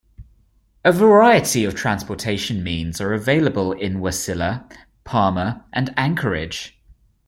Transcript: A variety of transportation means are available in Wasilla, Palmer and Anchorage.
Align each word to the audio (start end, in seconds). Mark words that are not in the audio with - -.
A 0.83 0.91
variety 0.91 1.63
of 1.63 1.75
transportation 1.75 2.63
means 2.63 2.99
are 2.99 3.13
available 3.13 3.71
in 3.71 3.99
Wasilla, 4.01 4.67
Palmer 5.03 5.63
and 5.71 5.93
Anchorage. 5.95 6.75